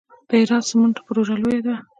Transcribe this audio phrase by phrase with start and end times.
[0.27, 1.75] د هرات سمنټو پروژه لویه ده